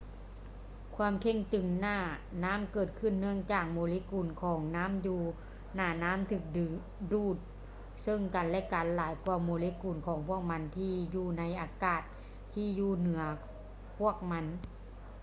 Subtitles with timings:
[0.95, 1.97] ຄວາມເຄັ່ງຕຶງໜ້າ
[2.45, 5.15] ນ້ຳເກີດຂຶ້ນເນື່ອງຈາກໂມເລກຸນຂອງນໍ້າຢູ
[5.75, 6.71] ໜ້ານໍ້າຖືກດຶງ
[7.11, 7.37] ດູດ
[8.03, 12.01] ເຊິ່ງກັນ ແລະ ກັນຫຼາຍກ່ວາໂມເລກຸນຂອງພວກມັນທີ່ຢູ່ໃນອາກາດ
[12.53, 13.21] ທີ່ຢູ່ເໜືອ
[13.97, 14.45] ພວກມັນ